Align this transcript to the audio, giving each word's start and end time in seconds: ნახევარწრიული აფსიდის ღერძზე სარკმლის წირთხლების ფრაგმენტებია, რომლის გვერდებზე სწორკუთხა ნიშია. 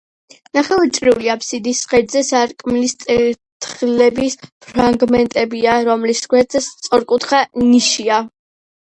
ნახევარწრიული 0.57 1.27
აფსიდის 1.31 1.81
ღერძზე 1.89 2.21
სარკმლის 2.29 2.95
წირთხლების 3.03 4.35
ფრაგმენტებია, 4.69 5.75
რომლის 5.89 6.23
გვერდებზე 6.33 6.65
სწორკუთხა 6.87 7.43
ნიშია. 7.67 8.19